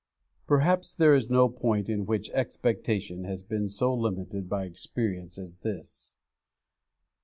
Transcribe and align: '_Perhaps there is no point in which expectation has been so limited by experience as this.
'_Perhaps 0.47 0.95
there 0.95 1.13
is 1.13 1.29
no 1.29 1.47
point 1.47 1.87
in 1.87 2.07
which 2.07 2.31
expectation 2.31 3.23
has 3.25 3.43
been 3.43 3.67
so 3.67 3.93
limited 3.93 4.49
by 4.49 4.65
experience 4.65 5.37
as 5.37 5.59
this. 5.59 6.15